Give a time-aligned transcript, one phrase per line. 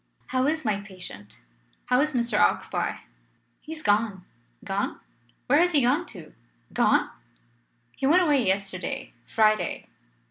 [0.29, 1.41] "How is my patient?
[1.85, 2.39] How is Mr.
[2.39, 3.01] Oxbye?"
[3.59, 4.25] "He is gone."
[4.65, 4.99] "Gone?
[5.45, 6.33] Where has he gone to?
[6.73, 7.11] Gone?"
[7.95, 9.85] "He went away yesterday Friday.